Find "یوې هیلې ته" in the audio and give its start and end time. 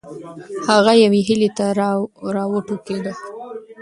1.03-1.65